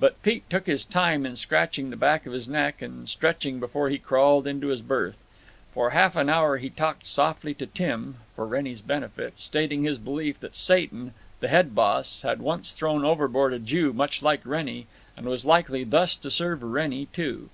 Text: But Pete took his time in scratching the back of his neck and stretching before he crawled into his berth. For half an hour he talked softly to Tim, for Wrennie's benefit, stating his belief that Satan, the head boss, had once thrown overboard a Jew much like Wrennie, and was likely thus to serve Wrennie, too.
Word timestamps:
But 0.00 0.22
Pete 0.22 0.48
took 0.48 0.64
his 0.66 0.86
time 0.86 1.26
in 1.26 1.36
scratching 1.36 1.90
the 1.90 1.96
back 1.96 2.24
of 2.24 2.32
his 2.32 2.48
neck 2.48 2.80
and 2.80 3.06
stretching 3.06 3.60
before 3.60 3.90
he 3.90 3.98
crawled 3.98 4.46
into 4.46 4.68
his 4.68 4.80
berth. 4.80 5.18
For 5.74 5.90
half 5.90 6.16
an 6.16 6.30
hour 6.30 6.56
he 6.56 6.70
talked 6.70 7.04
softly 7.04 7.52
to 7.52 7.66
Tim, 7.66 8.16
for 8.34 8.46
Wrennie's 8.46 8.80
benefit, 8.80 9.34
stating 9.36 9.84
his 9.84 9.98
belief 9.98 10.40
that 10.40 10.56
Satan, 10.56 11.12
the 11.40 11.48
head 11.48 11.74
boss, 11.74 12.22
had 12.22 12.40
once 12.40 12.72
thrown 12.72 13.04
overboard 13.04 13.52
a 13.52 13.58
Jew 13.58 13.92
much 13.92 14.22
like 14.22 14.40
Wrennie, 14.46 14.86
and 15.18 15.26
was 15.26 15.44
likely 15.44 15.84
thus 15.84 16.16
to 16.16 16.30
serve 16.30 16.62
Wrennie, 16.62 17.08
too. 17.12 17.50